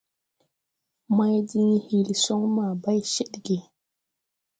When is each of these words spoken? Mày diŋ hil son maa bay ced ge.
Mày 1.17 1.35
diŋ 1.49 1.67
hil 1.85 2.09
son 2.23 2.43
maa 2.55 2.73
bay 2.83 2.99
ced 3.13 3.31
ge. 3.45 3.57